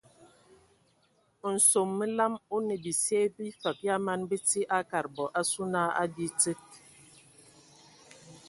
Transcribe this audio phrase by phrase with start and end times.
[1.53, 6.59] Nsom məlam o nə bisye bifəg ya man bəti a kad bɔ asu na abitsid.